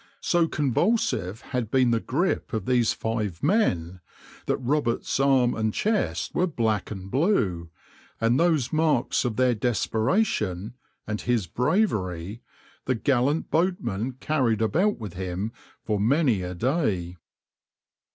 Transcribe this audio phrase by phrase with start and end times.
[0.23, 4.01] So convulsive had been the grip of these five men,
[4.47, 7.69] that Roberts' arm and chest were black and blue,
[8.19, 10.73] and those marks of their desperation
[11.05, 12.41] and his bravery
[12.85, 15.51] the gallant boatman carried about with him
[15.83, 17.17] for many a day.